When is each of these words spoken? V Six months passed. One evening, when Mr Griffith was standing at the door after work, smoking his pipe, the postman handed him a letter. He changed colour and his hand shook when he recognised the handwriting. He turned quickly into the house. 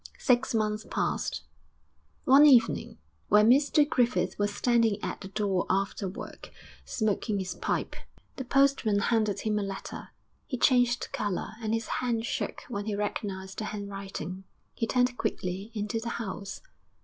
V 0.01 0.17
Six 0.17 0.55
months 0.55 0.83
passed. 0.89 1.43
One 2.25 2.43
evening, 2.47 2.97
when 3.29 3.47
Mr 3.51 3.87
Griffith 3.87 4.39
was 4.39 4.51
standing 4.51 4.97
at 5.03 5.21
the 5.21 5.27
door 5.27 5.67
after 5.69 6.07
work, 6.09 6.49
smoking 6.83 7.37
his 7.37 7.53
pipe, 7.53 7.95
the 8.37 8.43
postman 8.43 8.97
handed 8.97 9.41
him 9.41 9.59
a 9.59 9.61
letter. 9.61 10.09
He 10.47 10.57
changed 10.57 11.11
colour 11.11 11.51
and 11.61 11.71
his 11.71 11.87
hand 12.01 12.25
shook 12.25 12.63
when 12.67 12.85
he 12.85 12.95
recognised 12.95 13.59
the 13.59 13.65
handwriting. 13.65 14.45
He 14.73 14.87
turned 14.87 15.19
quickly 15.19 15.71
into 15.75 15.99
the 15.99 16.09
house. 16.09 16.63